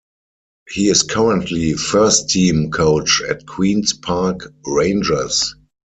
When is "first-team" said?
1.73-2.71